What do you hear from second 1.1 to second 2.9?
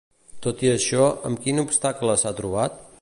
amb quin obstacle s'ha trobat?